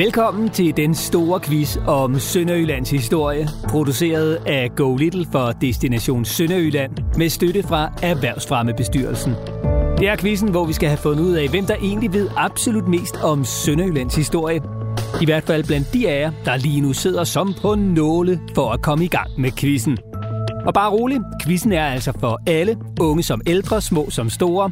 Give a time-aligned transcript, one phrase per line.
[0.00, 6.92] Velkommen til den store quiz om Sønderjyllands historie, produceret af Go Little for Destination Sønderjylland
[7.16, 9.32] med støtte fra Erhvervsfremmebestyrelsen.
[9.98, 12.88] Det er quizzen, hvor vi skal have fundet ud af, hvem der egentlig ved absolut
[12.88, 14.60] mest om Sønderjyllands historie.
[15.22, 18.70] I hvert fald blandt de af jer, der lige nu sidder som på nåle for
[18.70, 19.98] at komme i gang med quizzen.
[20.66, 24.70] Og bare rolig, quizzen er altså for alle, unge som ældre, små som store,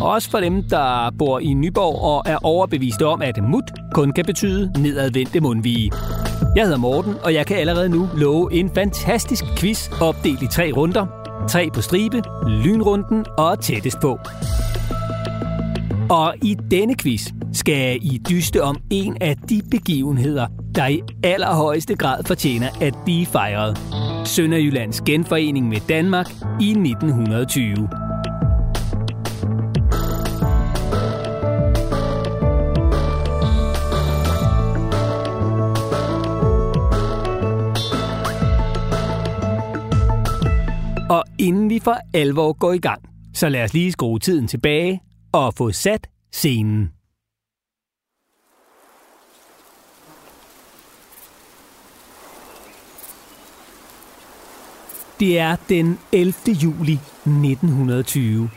[0.00, 4.12] og også for dem, der bor i Nyborg og er overbeviste om, at mut kun
[4.12, 5.92] kan betyde nedadvendte mundvige.
[6.56, 10.72] Jeg hedder Morten, og jeg kan allerede nu love en fantastisk quiz opdelt i tre
[10.76, 11.06] runder.
[11.48, 14.18] Tre på stribe, lynrunden og tættest på.
[16.10, 20.46] Og i denne quiz skal I dyste om en af de begivenheder,
[20.78, 23.78] der i allerhøjeste grad fortjener at blive fejret.
[24.28, 26.26] Sønderjyllands genforening med Danmark
[26.60, 27.88] i 1920.
[41.10, 43.02] Og inden vi for alvor går i gang,
[43.34, 45.00] så lad os lige skrue tiden tilbage
[45.32, 46.97] og få sat scenen.
[55.20, 56.32] Det er den 11.
[56.62, 58.50] juli 1920.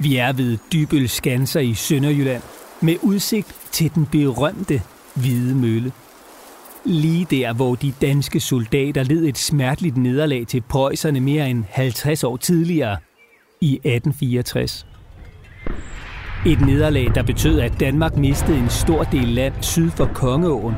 [0.00, 2.42] Vi er ved Dybøl Skanser i Sønderjylland
[2.80, 4.82] med udsigt til den berømte
[5.14, 5.92] Hvide Mølle.
[6.84, 12.24] Lige der, hvor de danske soldater led et smerteligt nederlag til preusserne mere end 50
[12.24, 12.96] år tidligere,
[13.60, 14.86] i 1864.
[16.46, 20.74] Et nederlag, der betød, at Danmark mistede en stor del land syd for Kongeåen,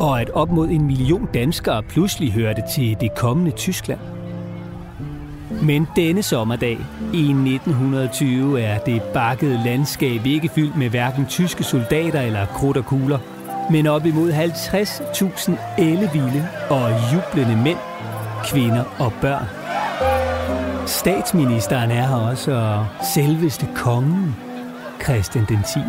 [0.00, 4.17] og at op mod en million danskere pludselig hørte til det kommende Tyskland.
[5.62, 6.78] Men denne sommerdag
[7.12, 12.86] i 1920 er det bakkede landskab ikke fyldt med hverken tyske soldater eller krudt og
[12.86, 13.18] kugler,
[13.70, 17.78] men op imod 50.000 ellevilde og jublende mænd,
[18.44, 19.46] kvinder og børn.
[20.86, 24.36] Statsministeren er her også, og selveste kongen,
[25.02, 25.80] Christian den 10.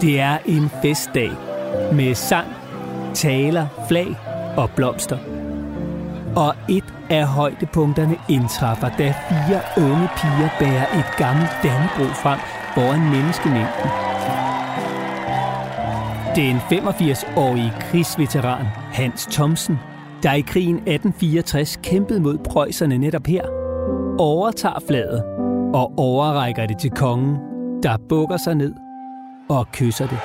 [0.00, 1.30] Det er en festdag
[1.92, 2.46] med sang,
[3.14, 4.16] taler, flag
[4.56, 5.18] og blomster.
[6.36, 12.38] Og et af højdepunkterne indtræffer, da fire unge piger bærer et gammelt dannebro frem
[12.74, 13.90] foran menneskemængden.
[16.36, 19.78] Den 85-årige krigsveteran Hans Thomsen,
[20.22, 23.42] der i krigen 1864 kæmpede mod preusserne netop her,
[24.18, 25.22] overtager flaget
[25.74, 27.36] og overrækker det til kongen,
[27.82, 28.74] der bukker sig ned
[29.48, 30.18] og kysser det.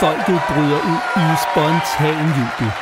[0.00, 2.72] Folket bryder ud i spontan jubel,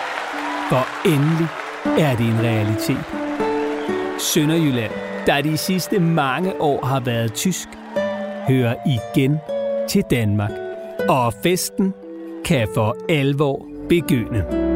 [0.70, 1.48] for endelig
[1.84, 3.04] er det en realitet.
[4.18, 4.92] Sønderjylland,
[5.26, 7.68] der de sidste mange år har været tysk,
[8.48, 9.38] hører igen
[9.88, 10.50] til Danmark.
[11.08, 11.94] Og festen
[12.44, 14.73] kan for alvor begynde.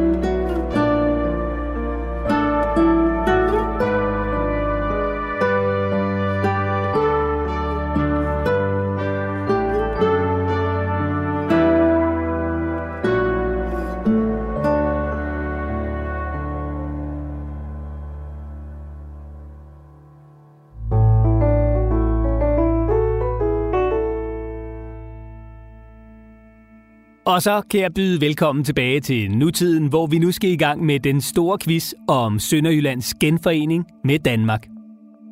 [27.39, 30.85] Og så kan jeg byde velkommen tilbage til nutiden, hvor vi nu skal i gang
[30.85, 34.67] med den store quiz om Sønderjyllands genforening med Danmark.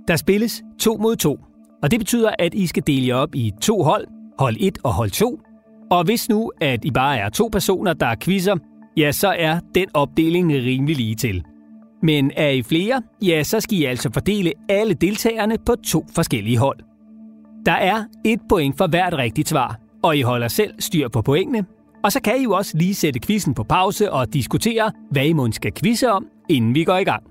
[0.07, 1.39] Der spilles to mod to,
[1.83, 4.07] og det betyder, at I skal dele jer op i to hold,
[4.39, 5.39] hold 1 og hold 2.
[5.91, 8.55] Og hvis nu, at I bare er to personer, der er quizzer,
[8.97, 11.43] ja, så er den opdeling rimelig lige til.
[12.03, 16.57] Men er I flere, ja, så skal I altså fordele alle deltagerne på to forskellige
[16.57, 16.79] hold.
[17.65, 21.65] Der er et point for hvert rigtigt svar, og I holder selv styr på pointene,
[22.03, 25.33] og så kan I jo også lige sætte quizzen på pause og diskutere, hvad I
[25.33, 27.23] måske skal quizze om, inden vi går i gang.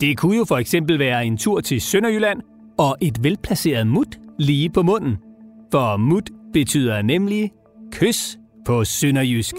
[0.00, 2.40] Det kunne jo for eksempel være en tur til Sønderjylland
[2.78, 5.16] og et velplaceret mut lige på munden.
[5.72, 7.50] For mut betyder nemlig
[7.92, 9.54] kys på sønderjysk.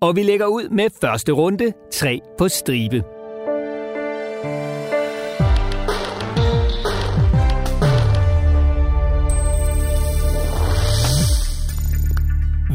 [0.00, 3.02] Og vi lægger ud med første runde, 3 på stribe.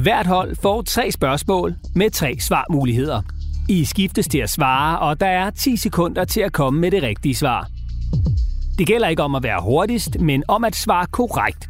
[0.04, 3.22] Hvert hold får tre spørgsmål med tre svarmuligheder.
[3.70, 7.04] I skiftes til at svare, og der er 10 sekunder til at komme med det
[7.04, 7.68] rigtige svar.
[8.78, 11.70] Det gælder ikke om at være hurtigst, men om at svare korrekt.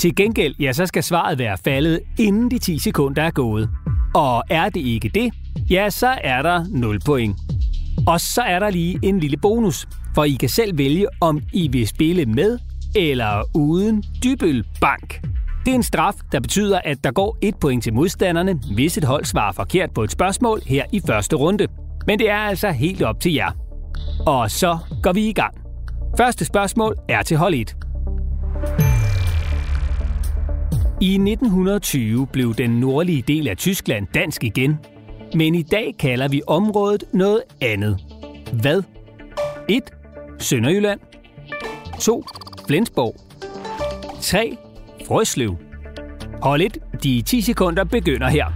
[0.00, 3.70] Til gengæld, ja, så skal svaret være faldet, inden de 10 sekunder er gået.
[4.14, 5.32] Og er det ikke det,
[5.70, 7.36] ja, så er der 0 point.
[8.06, 11.68] Og så er der lige en lille bonus, for I kan selv vælge, om I
[11.68, 12.58] vil spille med
[12.96, 15.20] eller uden Dybøl Bank.
[15.68, 19.04] Det er en straf, der betyder, at der går et point til modstanderne, hvis et
[19.04, 21.66] hold svarer forkert på et spørgsmål her i første runde.
[22.06, 23.50] Men det er altså helt op til jer.
[24.26, 25.54] Og så går vi i gang.
[26.16, 27.76] Første spørgsmål er til hold 1.
[31.00, 34.78] I 1920 blev den nordlige del af Tyskland dansk igen,
[35.34, 37.98] men i dag kalder vi området noget andet.
[38.52, 38.82] Hvad?
[39.68, 39.82] 1.
[40.38, 41.00] Sønderjylland
[42.00, 42.24] 2.
[42.68, 43.14] Flensborg
[44.20, 44.67] 3.
[45.08, 45.56] Frøslev
[46.42, 48.46] Hold lidt, de 10 sekunder begynder her.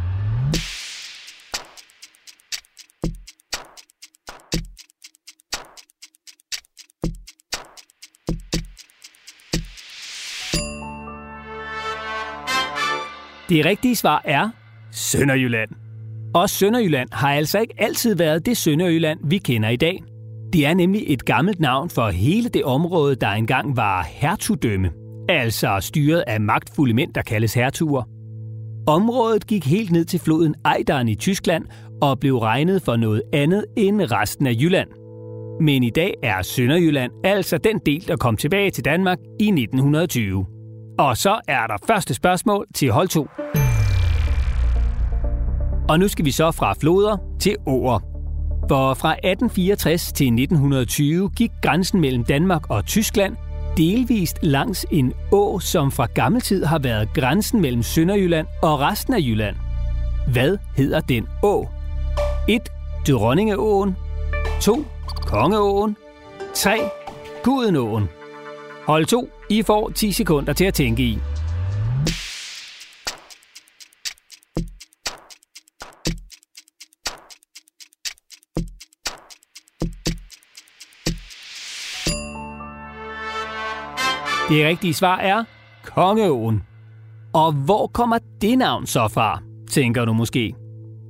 [13.49, 14.51] Det rigtige svar er
[14.91, 15.71] Sønderjylland.
[16.35, 20.03] Og Sønderjylland har altså ikke altid været det Sønderjylland, vi kender i dag.
[20.53, 24.91] Det er nemlig et gammelt navn for hele det område, der engang var hertugdømme,
[25.29, 28.03] altså styret af magtfulde mænd, der kaldes hertuger.
[28.87, 31.65] Området gik helt ned til floden Ejderen i Tyskland
[32.03, 34.89] og blev regnet for noget andet end resten af Jylland.
[35.61, 40.47] Men i dag er Sønderjylland altså den del, der kom tilbage til Danmark i 1920.
[40.99, 43.27] Og så er der første spørgsmål til hold 2.
[45.89, 47.99] Og nu skal vi så fra floder til åer.
[48.69, 53.37] For fra 1864 til 1920 gik grænsen mellem Danmark og Tyskland
[53.77, 59.21] delvist langs en å, som fra gammeltid har været grænsen mellem Sønderjylland og resten af
[59.21, 59.57] Jylland.
[60.33, 61.69] Hvad hedder den å?
[62.49, 62.69] 1.
[63.09, 63.97] Dronningeåen
[64.61, 64.85] 2.
[65.27, 65.97] Kongeåen
[66.55, 66.79] 3.
[67.45, 68.09] Gudenåen
[68.87, 69.29] Hold 2.
[69.51, 71.19] I får 10 sekunder til at tænke i.
[84.53, 85.45] Det rigtige svar er
[85.85, 86.63] Kongeåen.
[87.33, 90.55] Og hvor kommer det navn så fra, tænker du måske?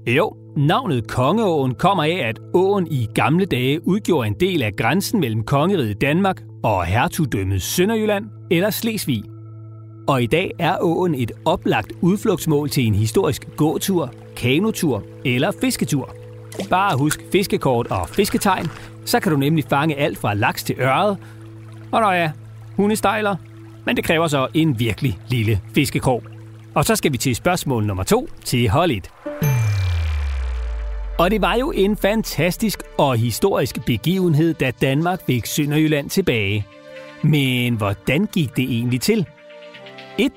[0.06, 5.20] Jo, navnet Kongeåen kommer af, at åen i gamle dage udgjorde en del af grænsen
[5.20, 9.22] mellem kongeriget Danmark og hertugdømmet Sønderjylland eller Slesvig.
[10.08, 16.14] Og i dag er åen et oplagt udflugtsmål til en historisk gåtur, kanotur eller fisketur.
[16.70, 18.66] Bare husk fiskekort og fisketegn,
[19.04, 21.18] så kan du nemlig fange alt fra laks til øret.
[21.92, 22.32] Og når ja,
[22.76, 23.36] hundestejler,
[23.86, 26.22] men det kræver så en virkelig lille fiskekrog.
[26.74, 29.10] Og så skal vi til spørgsmål nummer to til hold 1.
[31.18, 36.66] Og det var jo en fantastisk og historisk begivenhed, da Danmark fik Sønderjylland tilbage.
[37.22, 39.26] Men hvordan gik det egentlig til?
[40.18, 40.32] 1.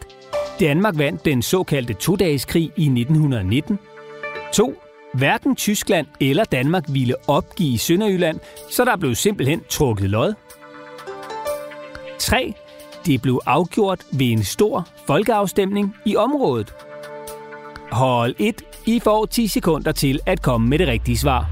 [0.60, 3.80] Danmark vandt den såkaldte to-dages-krig i 1919.
[4.54, 4.82] 2.
[5.14, 8.40] Hverken Tyskland eller Danmark ville opgive Sønderjylland,
[8.72, 10.34] så der blev simpelthen trukket lod.
[12.20, 12.54] 3.
[13.06, 16.74] Det blev afgjort ved en stor folkeafstemning i området.
[17.92, 18.62] Hold 1.
[18.86, 21.50] I får 10 sekunder til at komme med det rigtige svar.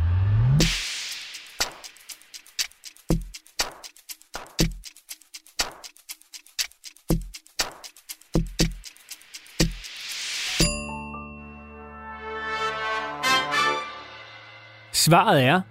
[14.93, 15.61] Svaret er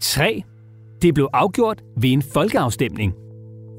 [0.00, 0.42] 3.
[1.02, 3.25] Det blev afgjort ved en folkeafstemning.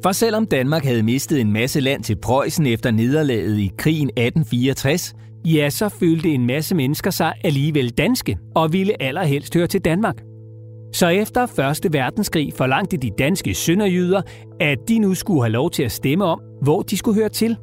[0.04, 5.16] For selvom Danmark havde mistet en masse land til Preussen efter nederlaget i krigen 1864,
[5.46, 10.16] ja, så følte en masse mennesker sig alligevel danske og ville allerhelst høre til Danmark.
[10.94, 11.94] Så efter 1.
[11.94, 14.22] verdenskrig forlangte de danske sønderjyder,
[14.60, 17.58] at de nu skulle have lov til at stemme om, hvor de skulle høre til.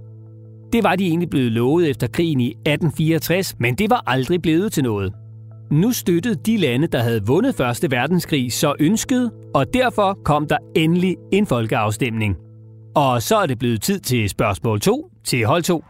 [0.73, 4.73] Det var de egentlig blevet lovet efter krigen i 1864, men det var aldrig blevet
[4.73, 5.13] til noget.
[5.71, 10.59] Nu støttede de lande, der havde vundet Første verdenskrig, så ønsket, og derfor kom der
[10.77, 12.37] endelig en folkeafstemning.
[12.95, 15.85] Og så er det blevet tid til spørgsmål 2 til hold 2.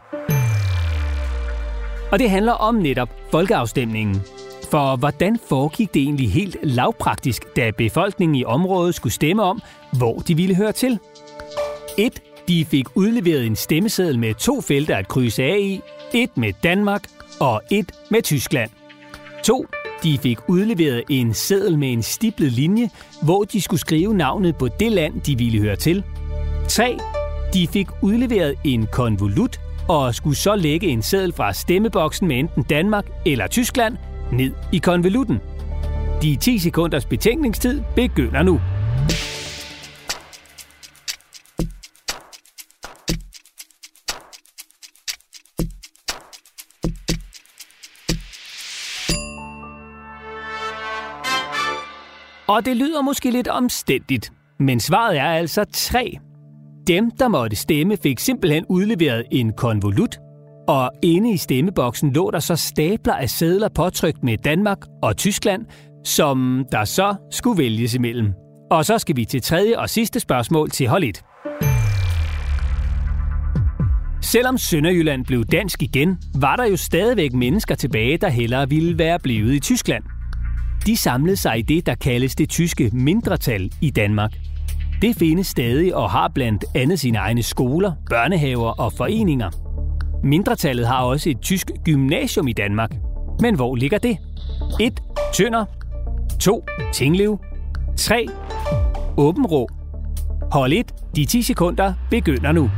[2.12, 4.22] Og det handler om netop folkeafstemningen.
[4.70, 9.62] For hvordan foregik det egentlig helt lavpraktisk, da befolkningen i området skulle stemme om,
[9.98, 10.98] hvor de ville høre til?
[11.98, 12.22] 1.
[12.48, 15.80] De fik udleveret en stemmeseddel med to felter at krydse af i.
[16.14, 17.04] Et med Danmark
[17.40, 18.70] og et med Tyskland.
[19.44, 19.66] 2.
[20.02, 22.90] De fik udleveret en seddel med en stiplet linje,
[23.22, 26.04] hvor de skulle skrive navnet på det land, de ville høre til.
[26.68, 26.98] 3.
[27.54, 32.62] De fik udleveret en konvolut og skulle så lægge en seddel fra stemmeboksen med enten
[32.62, 33.96] Danmark eller Tyskland
[34.32, 35.38] ned i konvolutten.
[36.22, 38.60] De 10 sekunders betænkningstid begynder nu.
[52.54, 56.18] Og det lyder måske lidt omstændigt, men svaret er altså tre.
[56.86, 60.16] Dem, der måtte stemme, fik simpelthen udleveret en konvolut.
[60.68, 65.66] og inde i stemmeboksen lå der så stabler af sædler påtrykt med Danmark og Tyskland,
[66.04, 68.32] som der så skulle vælges imellem.
[68.70, 71.22] Og så skal vi til tredje og sidste spørgsmål til hold 1.
[74.22, 79.18] Selvom Sønderjylland blev dansk igen, var der jo stadigvæk mennesker tilbage, der hellere ville være
[79.18, 80.04] blevet i Tyskland.
[80.86, 84.32] De samlede sig i det, der kaldes det tyske mindretal i Danmark.
[85.02, 89.50] Det findes stadig og har blandt andet sine egne skoler, børnehaver og foreninger.
[90.24, 92.90] Mindretallet har også et tysk gymnasium i Danmark.
[93.40, 94.18] Men hvor ligger det?
[94.80, 95.02] 1.
[95.34, 95.64] Tønder
[96.40, 96.64] 2.
[96.92, 97.38] Tinglev
[97.96, 98.26] 3.
[99.16, 99.68] Åbenrå
[100.52, 100.92] Hold 1.
[101.16, 102.70] De 10 sekunder begynder nu.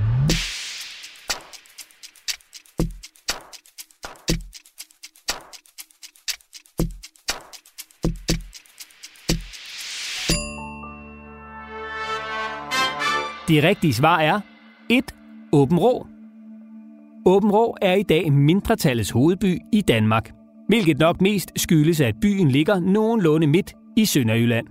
[13.49, 14.41] Det rigtige svar er
[14.89, 15.15] 1.
[15.53, 16.07] Åben Rå.
[17.27, 20.33] Åben Rå er i dag mindretallets hovedby i Danmark,
[20.69, 24.67] hvilket nok mest skyldes, at byen ligger nogenlunde midt i Sønderjylland.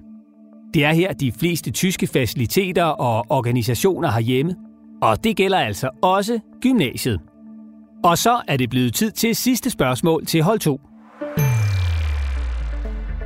[0.74, 4.56] Det er her de fleste tyske faciliteter og organisationer har hjemme,
[5.02, 7.20] og det gælder altså også gymnasiet.
[8.04, 10.82] Og så er det blevet tid til sidste spørgsmål til hold 2.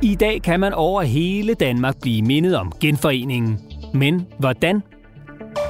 [0.02, 3.58] I dag kan man over hele Danmark blive mindet om genforeningen.
[3.94, 4.82] Men hvordan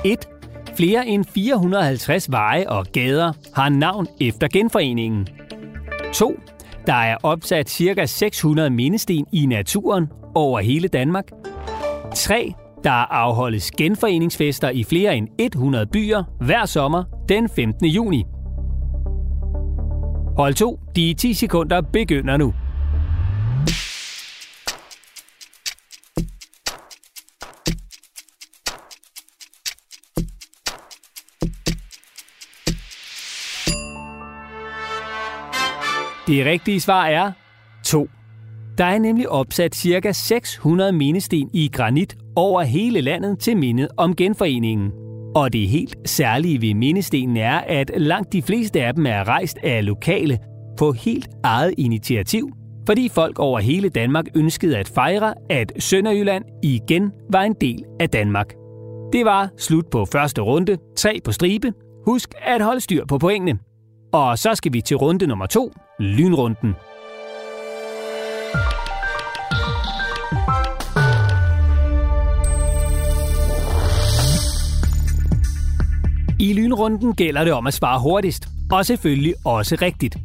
[0.05, 0.29] 1.
[0.77, 5.29] Flere end 450 veje og gader har navn efter genforeningen.
[6.13, 6.41] 2.
[6.87, 8.07] Der er opsat ca.
[8.07, 11.25] 600 mindesten i naturen over hele Danmark.
[12.15, 12.53] 3.
[12.85, 17.87] Der afholdes genforeningsfester i flere end 100 byer hver sommer den 15.
[17.87, 18.25] juni.
[20.37, 20.81] Hold 2.
[20.97, 22.55] De 10 sekunder begynder nu.
[36.31, 37.33] Det rigtige svar er
[37.85, 38.09] 2.
[38.79, 40.13] Der er nemlig opsat ca.
[40.13, 44.93] 600 mindesten i granit over hele landet til minde om genforeningen.
[45.35, 49.59] Og det helt særlige ved mindestenen er, at langt de fleste af dem er rejst
[49.63, 50.39] af lokale
[50.79, 52.51] på helt eget initiativ,
[52.87, 58.09] fordi folk over hele Danmark ønskede at fejre, at Sønderjylland igen var en del af
[58.09, 58.55] Danmark.
[59.13, 61.73] Det var slut på første runde, tre på stribe.
[62.07, 63.59] Husk at holde styr på pointene.
[64.13, 66.75] Og så skal vi til runde nummer to, lynrunden.
[76.39, 80.17] I lynrunden gælder det om at svare hurtigst, og selvfølgelig også rigtigt.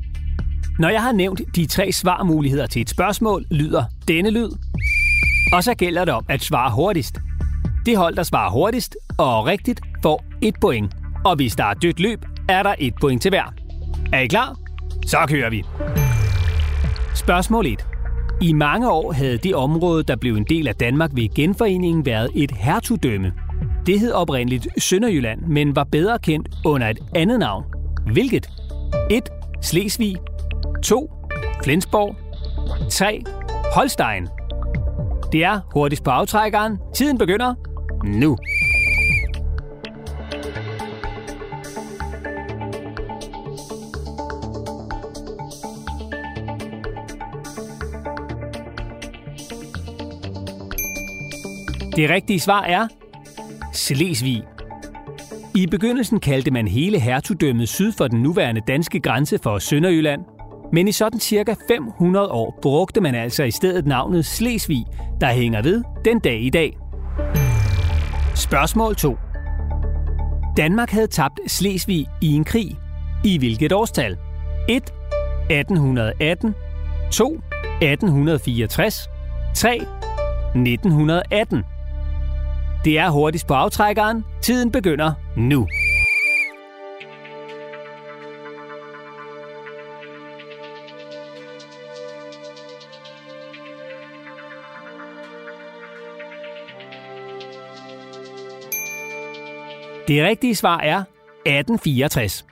[0.80, 4.50] Når jeg har nævnt de tre svarmuligheder til et spørgsmål, lyder denne lyd.
[5.54, 7.20] Og så gælder det om at svare hurtigst.
[7.86, 10.96] Det hold, der svarer hurtigst og rigtigt, får et point.
[11.25, 13.64] Og hvis der er dødt løb, er der et point til hver.
[14.14, 14.56] Er I klar?
[15.06, 15.64] Så kører vi.
[17.16, 17.88] Spørgsmål 1.
[18.42, 22.30] I mange år havde det område, der blev en del af Danmark ved genforeningen, været
[22.36, 23.34] et hertugdømme.
[23.86, 27.64] Det hed oprindeligt Sønderjylland, men var bedre kendt under et andet navn.
[28.14, 28.50] Hvilket?
[29.12, 29.30] 1.
[29.62, 30.16] Slesvig
[30.84, 31.12] 2.
[31.64, 32.16] Flensborg
[32.90, 33.24] 3.
[33.76, 34.28] Holstein
[35.32, 36.78] Det er hurtigst på aftrækkeren.
[36.96, 37.54] Tiden begynder
[38.04, 38.38] nu.
[51.96, 52.88] Det rigtige svar er
[53.74, 54.44] Slesvig.
[55.56, 60.22] I begyndelsen kaldte man hele hertugdømmet syd for den nuværende danske grænse for Sønderjylland,
[60.74, 64.86] men i sådan cirka 500 år brugte man altså i stedet navnet Slesvig,
[65.22, 66.78] der hænger ved den dag i dag.
[68.36, 69.18] Spørgsmål 2.
[70.58, 72.75] Danmark havde tabt Slesvig i en krig.
[73.24, 74.18] I hvilket årstal?
[74.70, 74.75] 1.
[75.50, 76.56] 1818
[77.12, 77.25] 2.
[77.82, 79.10] 1864
[79.56, 79.82] 3.
[80.56, 81.64] 1918
[82.86, 84.25] det er hurtigst på aftrækkeren.
[84.42, 85.68] Tiden begynder nu.
[100.08, 102.46] Det rigtige svar er 1864.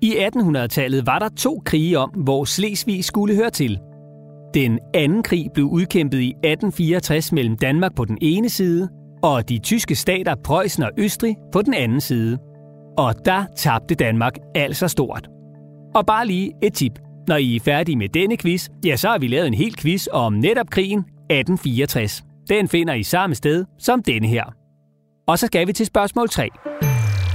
[0.00, 3.78] I 1800-tallet var der to krige om, hvor Slesvig skulle høre til.
[4.54, 8.88] Den anden krig blev udkæmpet i 1864 mellem Danmark på den ene side
[9.22, 12.38] og de tyske stater Preussen og Østrig på den anden side.
[12.98, 15.28] Og der tabte Danmark altså stort.
[15.94, 16.98] Og bare lige et tip.
[17.28, 20.06] Når I er færdige med denne quiz, ja, så har vi lavet en hel quiz
[20.12, 22.22] om netop krigen 1864.
[22.48, 24.44] Den finder I samme sted som denne her.
[25.26, 26.48] Og så skal vi til spørgsmål 3.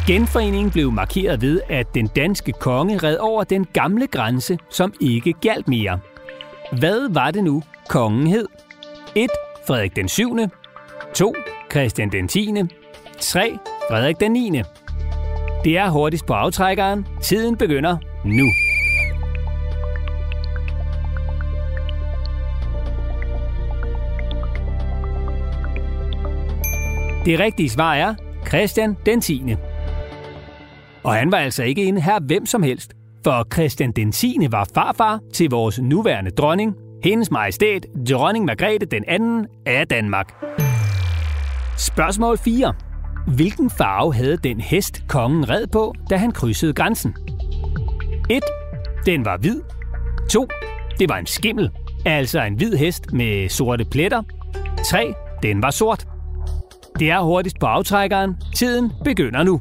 [0.08, 5.34] Genforeningen blev markeret ved, at den danske konge red over den gamle grænse, som ikke
[5.34, 6.00] galt mere.
[6.80, 8.46] Hvad var det nu, kongen hed?
[9.16, 9.30] 1.
[9.68, 10.38] Frederik den 7.
[11.14, 11.34] 2.
[11.78, 12.54] Christian den 10.
[13.20, 13.58] 3.
[13.90, 14.62] Frederik den 9.
[15.64, 17.08] Det er hurtigst på aftrækkeren.
[17.22, 18.46] Tiden begynder nu.
[27.26, 28.16] Det rigtige svar er
[28.48, 29.56] Christian den 10.
[31.04, 32.94] Og han var altså ikke en her hvem som helst,
[33.24, 34.38] for Christian den 10.
[34.52, 39.50] var farfar til vores nuværende dronning, hendes majestæt, dronning Margrethe den 2.
[39.66, 40.34] af Danmark.
[41.78, 42.74] Spørgsmål 4.
[43.36, 47.16] Hvilken farve havde den hest, kongen red på, da han krydsede grænsen?
[48.30, 48.44] 1.
[49.06, 49.62] Den var hvid.
[50.30, 50.48] 2.
[51.00, 51.72] Det var en skimmel,
[52.06, 54.24] altså en hvid hest med sorte pletter.
[54.86, 55.14] 3.
[55.44, 56.08] Den var sort.
[57.00, 58.36] Det er hurtigst på aftrækkeren.
[58.56, 59.60] Tiden begynder nu.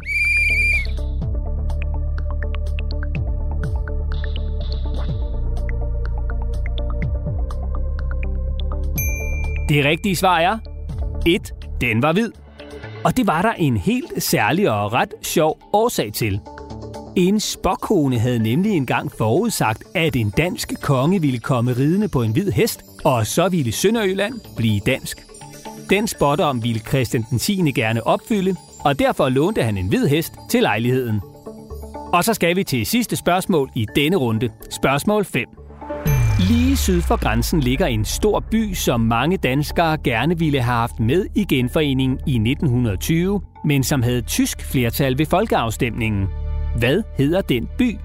[9.68, 10.58] Det rigtige svar er
[11.26, 11.55] 1.
[11.80, 12.30] Den var hvid.
[13.04, 16.40] Og det var der en helt særlig og ret sjov årsag til.
[17.16, 22.32] En spokkone havde nemlig engang forudsagt, at en dansk konge ville komme ridende på en
[22.32, 25.26] hvid hest, og så ville Sønderjylland blive dansk.
[25.90, 26.08] Den
[26.40, 27.72] om ville Christian den 10.
[27.72, 31.20] gerne opfylde, og derfor lånte han en hvid hest til lejligheden.
[32.12, 34.50] Og så skal vi til sidste spørgsmål i denne runde.
[34.70, 35.55] Spørgsmål 5.
[36.38, 41.00] Lige syd for grænsen ligger en stor by, som mange danskere gerne ville have haft
[41.00, 46.26] med i genforeningen i 1920, men som havde tysk flertal ved folkeafstemningen.
[46.78, 47.98] Hvad hedder den by?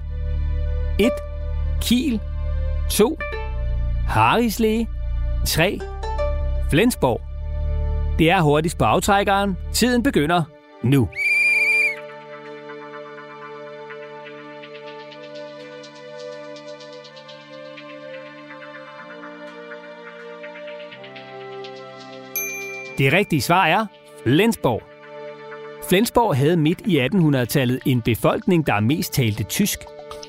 [0.98, 1.10] 1.
[1.82, 2.20] Kiel
[2.90, 3.18] 2.
[4.08, 4.86] Harislee
[5.46, 5.78] 3.
[6.70, 7.20] Flensborg
[8.18, 9.56] Det er hurtigst på aftrækkeren.
[9.72, 10.42] Tiden begynder
[10.82, 11.08] nu.
[22.98, 23.86] Det rigtige svar er
[24.22, 24.82] Flensborg.
[25.88, 29.78] Flensborg havde midt i 1800-tallet en befolkning, der mest talte tysk,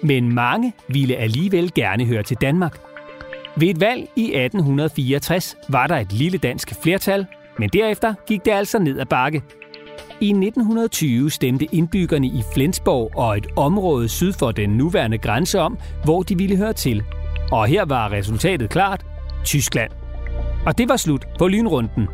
[0.03, 2.77] men mange ville alligevel gerne høre til Danmark.
[3.55, 7.25] Ved et valg i 1864 var der et lille dansk flertal,
[7.59, 9.43] men derefter gik det altså ned ad bakke.
[10.21, 15.77] I 1920 stemte indbyggerne i Flensborg og et område syd for den nuværende grænse om,
[16.03, 17.03] hvor de ville høre til.
[17.51, 19.05] Og her var resultatet klart.
[19.45, 19.91] Tyskland.
[20.65, 22.07] Og det var slut på lynrunden.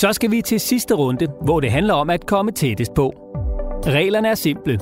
[0.00, 3.12] Så skal vi til sidste runde, hvor det handler om at komme tættest på.
[3.86, 4.78] Reglerne er simple.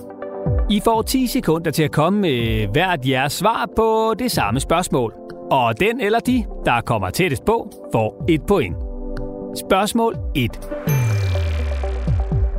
[0.70, 5.14] I får 10 sekunder til at komme med hvert jeres svar på det samme spørgsmål.
[5.50, 8.76] Og den eller de, der kommer tættest på, får et point.
[9.68, 10.50] Spørgsmål 1.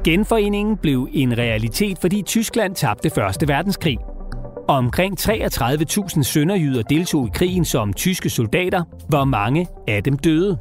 [0.04, 3.08] Genforeningen blev en realitet, fordi Tyskland tabte
[3.41, 3.48] 1.
[3.48, 3.98] verdenskrig.
[4.67, 10.58] Omkring 33.000 sønderjyder deltog i krigen som tyske soldater, hvor mange af dem døde.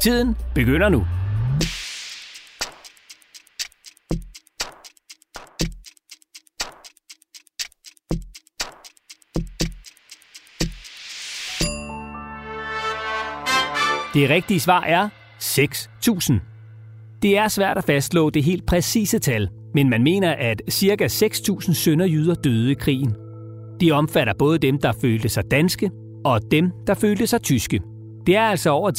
[0.00, 1.06] Tiden begynder nu.
[14.14, 15.08] Det rigtige svar er
[15.42, 16.34] 6.000.
[17.22, 21.06] Det er svært at fastslå det helt præcise tal, men man mener, at ca.
[21.06, 23.14] 6.000 sønderjyder døde i krigen.
[23.80, 25.90] De omfatter både dem, der følte sig danske,
[26.24, 27.80] og dem, der følte sig tyske.
[28.26, 28.90] Det er altså over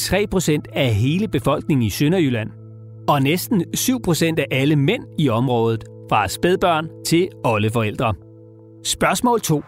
[0.71, 2.49] 3% af hele befolkningen i Sønderjylland,
[3.07, 8.13] og næsten 7% af alle mænd i området, fra spædbørn til oldeforældre.
[8.85, 9.61] Spørgsmål 2.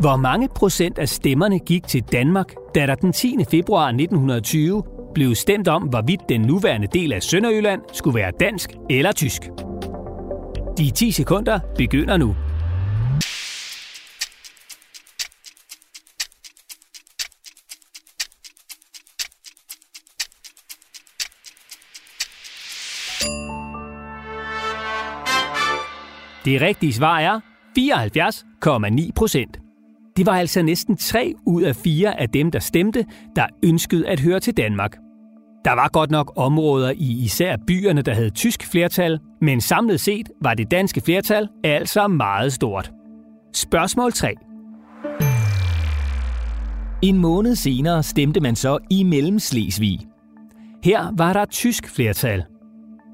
[0.00, 3.36] Hvor mange procent af stemmerne gik til Danmark, da der den 10.
[3.50, 4.82] februar 1920
[5.14, 9.42] blev stemt om, hvorvidt den nuværende del af Sønderjylland skulle være dansk eller tysk?
[10.78, 12.34] De 10 sekunder begynder nu.
[26.44, 27.40] Det rigtige svar er
[27.78, 29.58] 74,9 procent.
[30.16, 33.04] Det var altså næsten 3 ud af 4 af dem, der stemte,
[33.36, 34.96] der ønskede at høre til Danmark.
[35.64, 40.28] Der var godt nok områder i især byerne, der havde tysk flertal, men samlet set
[40.42, 42.92] var det danske flertal altså meget stort.
[43.54, 44.34] Spørgsmål 3.
[47.02, 49.98] En måned senere stemte man så i Mellemslesvig.
[50.84, 52.44] Her var der tysk flertal.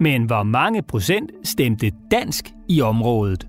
[0.00, 3.46] Men hvor mange procent stemte dansk i området?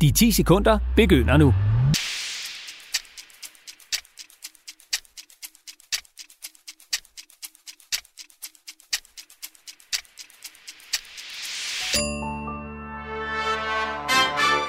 [0.00, 1.54] De 10 sekunder begynder nu.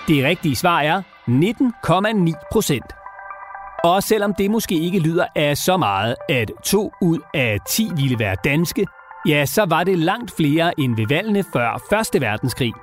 [0.08, 2.94] Det rigtige svar er 19,9 procent.
[3.84, 8.20] Og selvom det måske ikke lyder af så meget, at to ud af 10 ville
[8.20, 8.86] være danske,
[9.28, 12.22] ja, så var det langt flere end ved valgene før 1.
[12.22, 12.74] verdenskrig.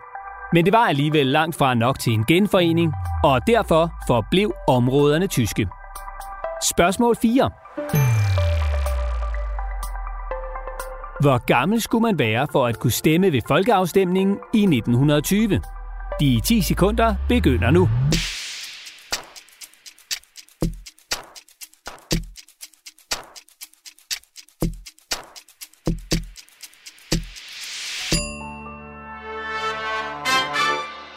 [0.52, 2.92] Men det var alligevel langt fra nok til en genforening,
[3.24, 5.68] og derfor forblev områderne tyske.
[6.62, 7.50] Spørgsmål 4.
[11.20, 15.60] Hvor gammel skulle man være for at kunne stemme ved folkeafstemningen i 1920?
[16.20, 17.88] De 10 sekunder begynder nu.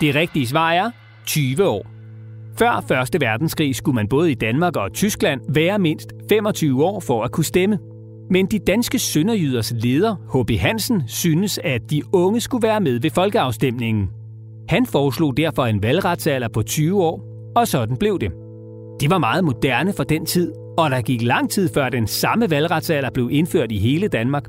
[0.04, 0.92] Det rigtige svar er
[1.26, 1.88] 20 år.
[2.60, 3.22] Før 1.
[3.22, 7.46] verdenskrig skulle man både i Danmark og Tyskland være mindst 25 år for at kunne
[7.46, 7.80] stemme.
[8.30, 10.52] Men de danske sønderjyders leder, H.B.
[10.60, 14.10] Hansen, synes, at de unge skulle være med ved folkeafstemningen.
[14.70, 17.24] Han foreslog derfor en valgretsalder på 20 år,
[17.56, 18.32] og sådan blev det.
[19.00, 22.50] Det var meget moderne for den tid, og der gik lang tid før den samme
[22.50, 24.44] valgretsalder blev indført i hele Danmark.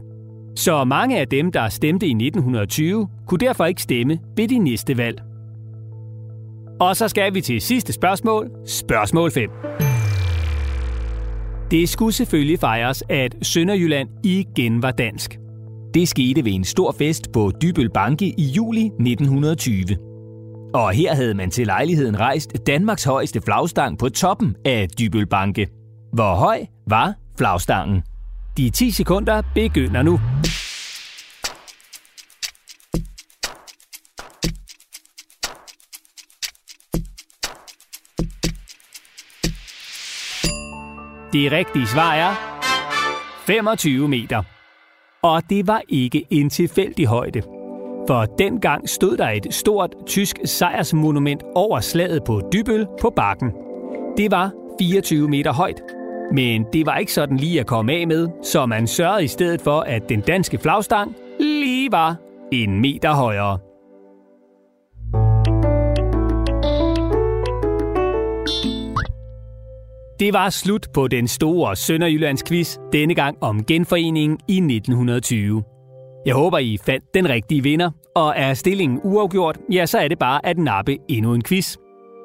[0.57, 4.97] Så mange af dem, der stemte i 1920, kunne derfor ikke stemme ved de næste
[4.97, 5.23] valg.
[6.81, 8.51] Og så skal vi til sidste spørgsmål.
[8.67, 9.51] Spørgsmål 5.
[11.71, 15.39] Det skulle selvfølgelig fejres, at Sønderjylland igen var dansk.
[15.95, 19.85] Det skete ved en stor fest på Dybøl Banke i juli 1920.
[20.75, 25.69] Og her havde man til lejligheden rejst Danmarks højeste flagstang på toppen af Dybøl Banke.
[26.13, 28.03] Hvor høj var flagstangen?
[28.57, 30.21] De 10 sekunder begynder nu.
[41.35, 42.61] Det rigtige svar er
[43.47, 44.43] 25 meter.
[45.23, 47.43] Og det var ikke en tilfældig højde.
[48.07, 53.53] For dengang stod der et stort tysk sejrsmonument over slaget på Dybøl på bakken.
[54.17, 55.83] Det var 24 meter højt.
[56.33, 59.61] Men det var ikke sådan lige at komme af med, så man sørgede i stedet
[59.61, 62.17] for, at den danske flagstang lige var
[62.53, 63.59] en meter højere.
[70.25, 75.63] Det var slut på den store Sønderjyllands quiz, denne gang om genforeningen i 1920.
[76.27, 80.19] Jeg håber, I fandt den rigtige vinder, og er stillingen uafgjort, ja, så er det
[80.19, 81.77] bare at nappe endnu en quiz.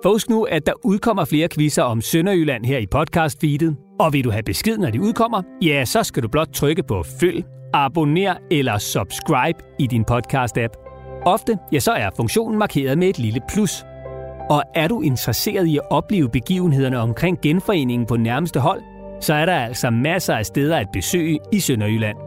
[0.03, 4.23] For husk nu, at der udkommer flere quizzer om Sønderjylland her i podcast-feedet, og vil
[4.23, 8.35] du have besked, når de udkommer, ja, så skal du blot trykke på følg, abonner
[8.51, 10.73] eller subscribe i din podcast-app.
[11.25, 13.83] Ofte, ja, så er funktionen markeret med et lille plus–
[14.49, 18.81] og er du interesseret i at opleve begivenhederne omkring genforeningen på nærmeste hold,
[19.21, 22.17] så er der altså masser af steder at besøge i Sønderjylland.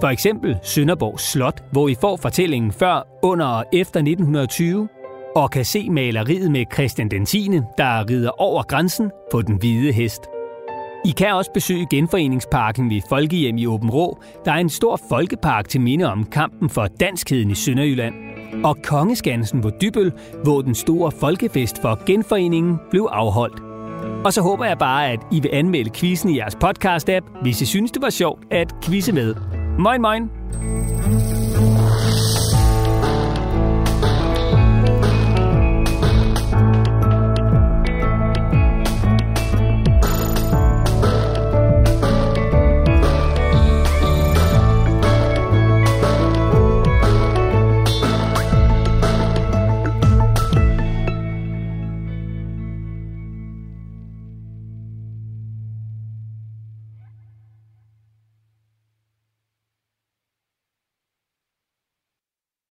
[0.00, 4.88] For eksempel Sønderborg Slot, hvor I får fortællingen før, under og efter 1920,
[5.36, 9.92] og kan se maleriet med Christian den 10., der rider over grænsen på den hvide
[9.92, 10.22] hest.
[11.04, 15.68] I kan også besøge genforeningsparken ved Folkehjem i Åben Rå, der er en stor folkepark
[15.68, 18.14] til minde om kampen for danskheden i Sønderjylland–
[18.62, 18.68] Mm.
[18.68, 20.12] og Kongeskansen på Dybøl,
[20.44, 23.62] hvor den store folkefest for genforeningen blev afholdt.
[24.24, 27.66] Og så håber jeg bare, at I vil anmelde quizzen i jeres podcast-app, hvis I
[27.66, 29.34] synes, det var sjovt at quizze med.
[29.78, 30.30] Moin moin!